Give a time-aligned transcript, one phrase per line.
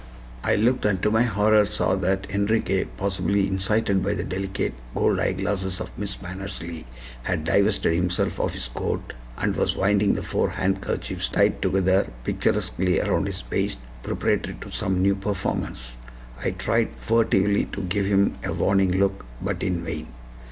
[0.43, 5.19] I looked, and to my horror saw that Enriquez, possibly incited by the delicate gold
[5.19, 6.85] eyeglasses of Miss Mannersley,
[7.21, 12.99] had divested himself of his coat, and was winding the four handkerchiefs, tied together, picturesquely
[12.99, 15.97] around his waist, preparatory to some new performance.
[16.43, 20.07] I tried furtively to give him a warning look, but in vain.